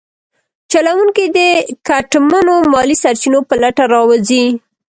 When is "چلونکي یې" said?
0.71-1.31